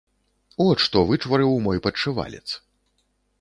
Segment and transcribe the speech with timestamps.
[0.65, 2.43] От што вычварыў мой падшывалец.